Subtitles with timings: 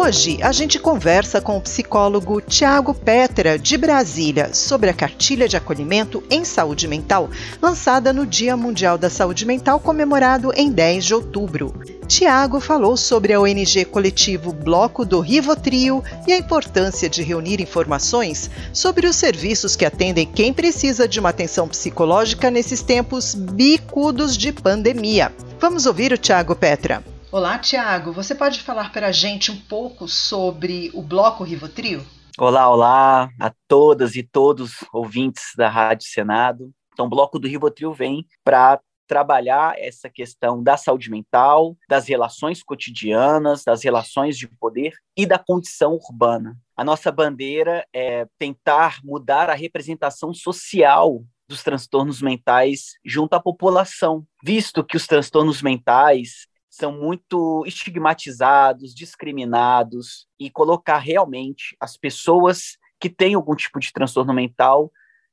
[0.00, 5.56] Hoje a gente conversa com o psicólogo Tiago Petra, de Brasília, sobre a cartilha de
[5.56, 7.28] acolhimento em saúde mental,
[7.60, 11.74] lançada no Dia Mundial da Saúde Mental, comemorado em 10 de outubro.
[12.06, 18.48] Tiago falou sobre a ONG coletivo Bloco do Rivotril e a importância de reunir informações
[18.72, 24.52] sobre os serviços que atendem quem precisa de uma atenção psicológica nesses tempos bicudos de
[24.52, 25.32] pandemia.
[25.58, 27.02] Vamos ouvir o Tiago Petra.
[27.30, 28.10] Olá, Tiago.
[28.10, 32.00] Você pode falar para a gente um pouco sobre o Bloco Rivotril?
[32.38, 36.72] Olá, olá a todas e todos ouvintes da Rádio Senado.
[36.90, 42.62] Então, o Bloco do Rivotril vem para trabalhar essa questão da saúde mental, das relações
[42.62, 46.56] cotidianas, das relações de poder e da condição urbana.
[46.74, 54.24] A nossa bandeira é tentar mudar a representação social dos transtornos mentais junto à população,
[54.42, 63.08] visto que os transtornos mentais são muito estigmatizados, discriminados, e colocar realmente as pessoas que
[63.08, 64.90] têm algum tipo de transtorno mental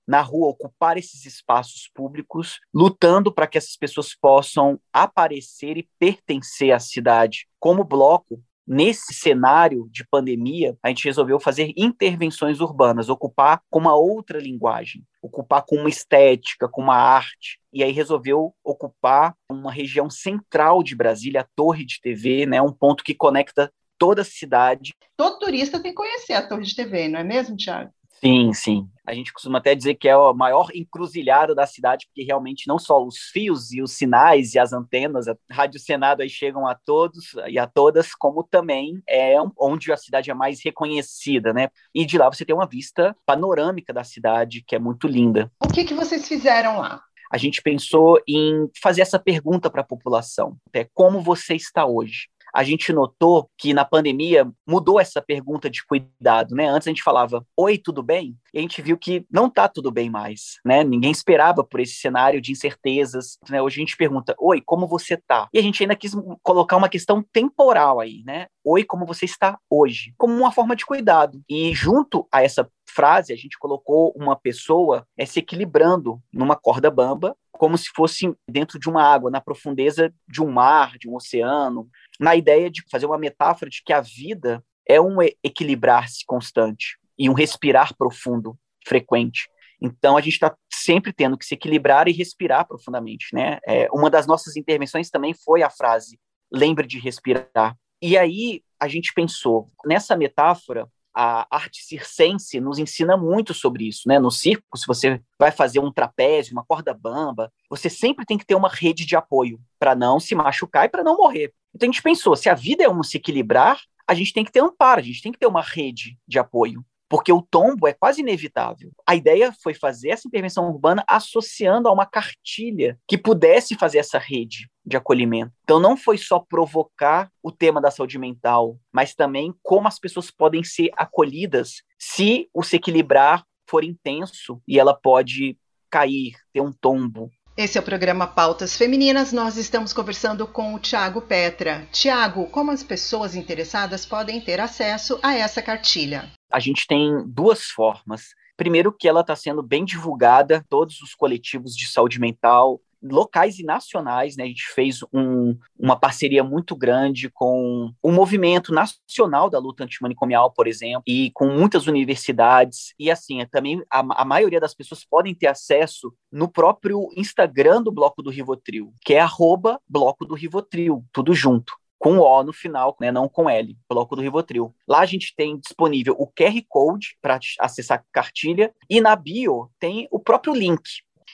[0.08, 6.72] na rua, ocupar esses espaços públicos, lutando para que essas pessoas possam aparecer e pertencer
[6.72, 7.48] à cidade.
[7.60, 13.96] Como bloco, nesse cenário de pandemia, a gente resolveu fazer intervenções urbanas, ocupar com uma
[13.96, 17.60] outra linguagem, ocupar com uma estética, com uma arte.
[17.74, 22.72] E aí resolveu ocupar uma região central de Brasília, a Torre de TV, né, um
[22.72, 24.94] ponto que conecta toda a cidade.
[25.18, 27.92] Todo turista tem que conhecer a Torre de TV, não é mesmo, Tiago?
[28.20, 28.90] Sim, sim.
[29.06, 32.80] A gente costuma até dizer que é o maior encruzilhado da cidade, porque realmente não
[32.80, 36.74] só os fios e os sinais e as antenas, a Rádio Senado aí chegam a
[36.74, 41.70] todos e a todas, como também é onde a cidade é mais reconhecida, né?
[41.94, 45.52] E de lá você tem uma vista panorâmica da cidade, que é muito linda.
[45.64, 47.02] O que, que vocês fizeram lá?
[47.32, 52.28] A gente pensou em fazer essa pergunta para a população: é, como você está hoje?
[52.56, 56.70] A gente notou que na pandemia mudou essa pergunta de cuidado, né?
[56.70, 58.38] Antes a gente falava, oi, tudo bem?
[58.54, 60.82] E a gente viu que não tá tudo bem mais, né?
[60.82, 63.62] Ninguém esperava por esse cenário de incertezas, né?
[63.62, 65.50] Hoje a gente pergunta, oi, como você tá?
[65.54, 68.48] E a gente ainda quis colocar uma questão temporal aí, né?
[68.64, 70.14] Oi, como você está hoje?
[70.18, 71.42] Como uma forma de cuidado.
[71.50, 76.90] E junto a essa frase, a gente colocou uma pessoa é, se equilibrando numa corda
[76.90, 81.16] bamba, como se fosse dentro de uma água, na profundeza de um mar, de um
[81.16, 81.90] oceano,
[82.20, 87.30] na ideia de fazer uma metáfora de que a vida é um equilibrar-se constante e
[87.30, 89.50] um respirar profundo, frequente.
[89.82, 93.60] Então a gente está sempre tendo que se equilibrar e respirar profundamente, né?
[93.66, 96.20] É, uma das nossas intervenções também foi a frase
[96.52, 97.76] "lembre de respirar".
[98.02, 104.08] E aí a gente pensou nessa metáfora a arte circense nos ensina muito sobre isso,
[104.08, 104.20] né?
[104.20, 108.46] No circo, se você vai fazer um trapézio, uma corda bamba, você sempre tem que
[108.46, 111.54] ter uma rede de apoio para não se machucar e para não morrer.
[111.74, 114.52] Então a gente pensou, se a vida é um se equilibrar, a gente tem que
[114.52, 117.94] ter amparo, a gente tem que ter uma rede de apoio porque o tombo é
[117.94, 118.92] quase inevitável.
[119.08, 124.18] A ideia foi fazer essa intervenção urbana associando a uma cartilha que pudesse fazer essa
[124.18, 125.52] rede de acolhimento.
[125.64, 130.30] Então não foi só provocar o tema da saúde mental, mas também como as pessoas
[130.32, 135.58] podem ser acolhidas se o se equilibrar for intenso e ela pode
[135.90, 139.32] cair, ter um tombo, esse é o programa Pautas Femininas.
[139.32, 141.88] Nós estamos conversando com o Tiago Petra.
[141.90, 146.30] Tiago, como as pessoas interessadas podem ter acesso a essa cartilha?
[146.52, 148.30] A gente tem duas formas.
[148.58, 152.80] Primeiro, que ela está sendo bem divulgada, todos os coletivos de saúde mental
[153.12, 154.46] locais e nacionais, né?
[154.46, 160.52] A gente fez um, uma parceria muito grande com o movimento nacional da luta antimanicomial,
[160.52, 162.94] por exemplo, e com muitas universidades.
[162.98, 167.82] E assim, é, também a, a maioria das pessoas podem ter acesso no próprio Instagram
[167.82, 171.74] do Bloco do Rivotril, que é arroba Bloco do Rivotril, tudo junto
[172.06, 174.74] com O no final, né, não com L, bloco do Rivotril.
[174.88, 179.72] Lá a gente tem disponível o QR Code para acessar a cartilha e na bio
[179.80, 180.84] tem o próprio link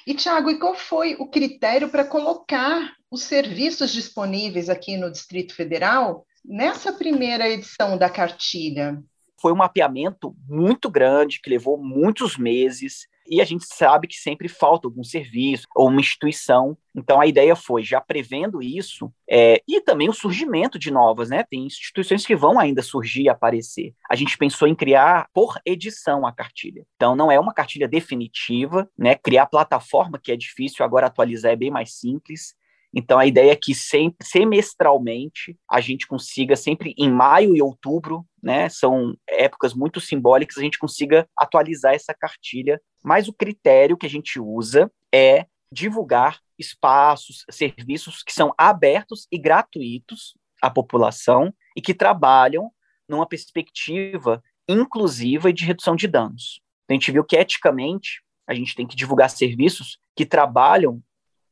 [0.08, 5.54] e, Tiago, e qual foi o critério para colocar os serviços disponíveis aqui no Distrito
[5.54, 9.04] Federal nessa primeira edição da cartilha?
[9.40, 14.48] Foi um mapeamento muito grande, que levou muitos meses, e a gente sabe que sempre
[14.48, 16.78] falta algum serviço ou uma instituição.
[16.96, 21.44] Então a ideia foi, já prevendo isso, é, e também o surgimento de novas, né?
[21.50, 23.94] Tem instituições que vão ainda surgir e aparecer.
[24.10, 26.86] A gente pensou em criar por edição a cartilha.
[26.96, 29.16] Então não é uma cartilha definitiva, né?
[29.16, 32.56] Criar plataforma que é difícil, agora atualizar é bem mais simples.
[32.94, 38.26] Então a ideia é que sempre, semestralmente a gente consiga sempre em maio e outubro,
[38.44, 42.82] né, são épocas muito simbólicas, a gente consiga atualizar essa cartilha.
[43.04, 49.38] Mas o critério que a gente usa é divulgar espaços, serviços que são abertos e
[49.38, 52.72] gratuitos à população e que trabalham
[53.08, 56.62] numa perspectiva inclusiva e de redução de danos.
[56.84, 61.02] Então, a gente viu que eticamente a gente tem que divulgar serviços que trabalham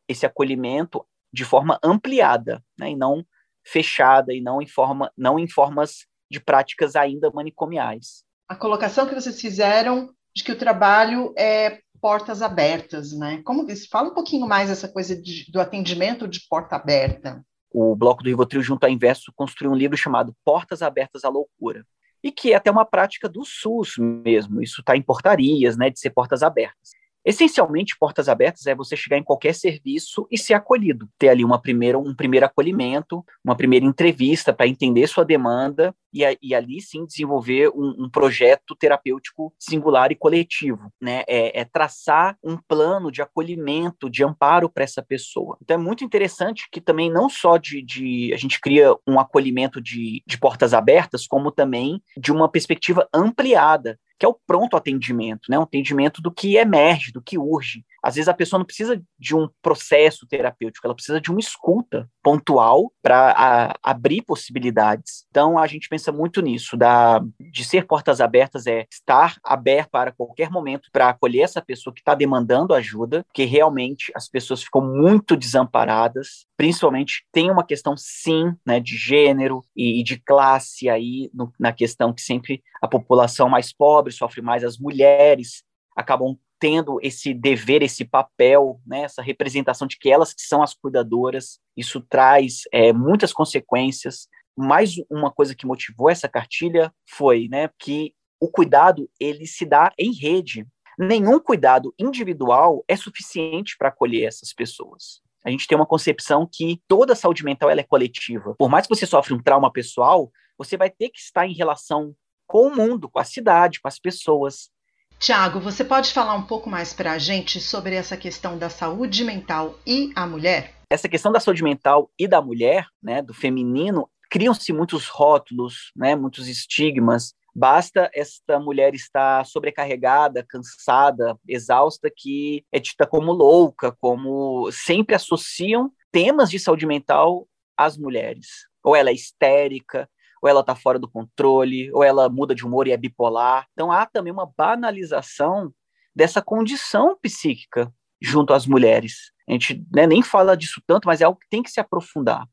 [0.07, 3.25] esse acolhimento de forma ampliada, né, e não
[3.63, 8.23] fechada e não em forma não em formas de práticas ainda manicomiais.
[8.47, 13.41] A colocação que vocês fizeram de que o trabalho é portas abertas, né?
[13.43, 17.43] Como fala um pouquinho mais essa coisa de, do atendimento de porta aberta?
[17.71, 21.85] O bloco do Rivotril junto à Inverso construiu um livro chamado Portas Abertas à Loucura,
[22.23, 24.61] e que é até uma prática do SUS mesmo.
[24.61, 26.91] Isso está em portarias, né, de ser portas abertas.
[27.29, 31.61] Essencialmente, portas abertas é você chegar em qualquer serviço e ser acolhido, ter ali uma
[31.61, 37.05] primeira, um primeiro acolhimento, uma primeira entrevista para entender sua demanda e, e, ali sim
[37.05, 41.23] desenvolver um, um, projeto terapêutico singular e coletivo, né?
[41.27, 45.55] É, é traçar um plano de acolhimento, de amparo para essa pessoa.
[45.61, 49.79] Então é muito interessante que também não só de, de a gente cria um acolhimento
[49.79, 55.49] de, de portas abertas, como também de uma perspectiva ampliada que é o pronto atendimento,
[55.49, 55.57] né?
[55.57, 57.85] Um atendimento do que emerge, do que urge.
[58.01, 62.09] Às vezes a pessoa não precisa de um processo terapêutico, ela precisa de uma escuta
[62.23, 65.25] pontual para abrir possibilidades.
[65.29, 70.11] Então a gente pensa muito nisso, da, de ser portas abertas é estar aberto para
[70.11, 74.81] qualquer momento para acolher essa pessoa que está demandando ajuda, porque realmente as pessoas ficam
[74.81, 81.29] muito desamparadas, principalmente tem uma questão sim, né, de gênero e, e de classe aí
[81.33, 85.63] no, na questão que sempre a população mais pobre sofre mais, as mulheres
[85.95, 90.73] acabam tendo esse dever, esse papel, né, essa representação de que elas que são as
[90.73, 94.27] cuidadoras, isso traz é, muitas consequências.
[94.57, 99.91] Mais uma coisa que motivou essa cartilha foi né, que o cuidado ele se dá
[99.97, 100.67] em rede.
[100.97, 105.21] Nenhum cuidado individual é suficiente para acolher essas pessoas.
[105.45, 108.55] A gente tem uma concepção que toda saúde mental ela é coletiva.
[108.57, 112.13] Por mais que você sofra um trauma pessoal, você vai ter que estar em relação
[112.45, 114.69] com o mundo, com a cidade, com as pessoas.
[115.19, 119.25] Tiago, você pode falar um pouco mais para a gente sobre essa questão da saúde
[119.25, 120.73] mental e a mulher?
[120.89, 126.15] Essa questão da saúde mental e da mulher, né, do feminino, criam-se muitos rótulos, né,
[126.15, 127.33] muitos estigmas.
[127.53, 135.91] Basta esta mulher estar sobrecarregada, cansada, exausta, que é dita como louca, como sempre associam
[136.13, 137.45] temas de saúde mental
[137.75, 138.47] às mulheres.
[138.81, 140.09] Ou ela é histérica,
[140.41, 143.67] ou ela está fora do controle, ou ela muda de humor e é bipolar.
[143.73, 145.73] Então há também uma banalização
[146.15, 147.91] dessa condição psíquica
[148.21, 149.31] junto às mulheres.
[149.47, 152.47] A gente né, nem fala disso tanto, mas é algo que tem que se aprofundar.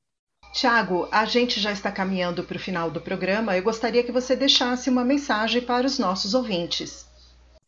[0.53, 3.57] Tiago, a gente já está caminhando para o final do programa.
[3.57, 7.07] Eu gostaria que você deixasse uma mensagem para os nossos ouvintes.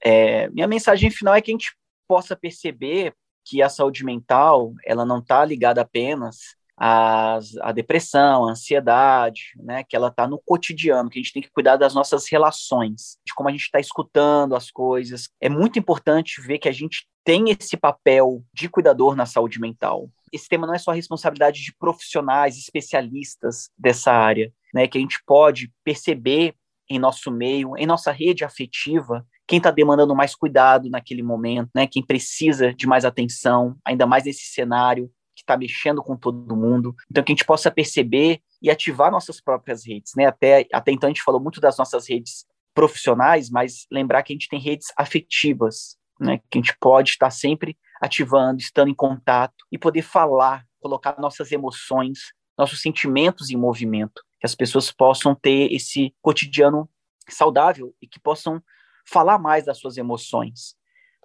[0.02, 1.76] É, minha mensagem final é que a gente
[2.06, 3.12] possa perceber
[3.44, 9.82] que a saúde mental ela não está ligada apenas a, a depressão, a ansiedade, né,
[9.82, 13.34] que ela está no cotidiano, que a gente tem que cuidar das nossas relações, de
[13.34, 15.28] como a gente está escutando as coisas.
[15.40, 20.08] É muito importante ver que a gente tem esse papel de cuidador na saúde mental.
[20.32, 25.20] Esse tema não é só responsabilidade de profissionais, especialistas dessa área, né, que a gente
[25.26, 26.54] pode perceber
[26.88, 31.86] em nosso meio, em nossa rede afetiva, quem está demandando mais cuidado naquele momento, né,
[31.86, 36.96] quem precisa de mais atenção, ainda mais nesse cenário que está mexendo com todo mundo.
[37.08, 40.26] Então, que a gente possa perceber e ativar nossas próprias redes, né?
[40.26, 44.34] Até, até então a gente falou muito das nossas redes profissionais, mas lembrar que a
[44.34, 46.40] gente tem redes afetivas, né?
[46.50, 51.52] Que a gente pode estar sempre ativando, estando em contato e poder falar, colocar nossas
[51.52, 56.90] emoções, nossos sentimentos em movimento, que as pessoas possam ter esse cotidiano
[57.28, 58.60] saudável e que possam
[59.06, 60.74] falar mais das suas emoções,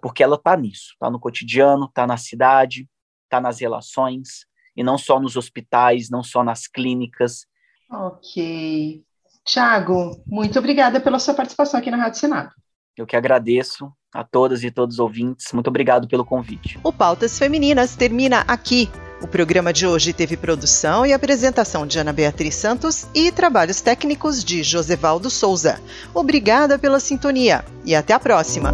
[0.02, 2.88] porque ela está nisso, está no cotidiano, está na cidade,
[3.34, 7.46] está nas relações, e não só nos hospitais, não só nas clínicas.
[7.92, 9.04] Ok.
[9.44, 12.52] Tiago, muito obrigada pela sua participação aqui na Rádio Senado.
[12.96, 15.52] Eu que agradeço a todas e todos os ouvintes.
[15.52, 16.80] Muito obrigado pelo convite.
[16.84, 18.90] O Pautas Femininas termina aqui.
[19.22, 24.44] O programa de hoje teve produção e apresentação de Ana Beatriz Santos e trabalhos técnicos
[24.44, 25.82] de Josevaldo Souza.
[26.14, 28.74] Obrigada pela sintonia e até a próxima.